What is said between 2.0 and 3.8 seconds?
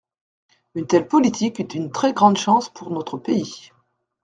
grande chance pour notre pays.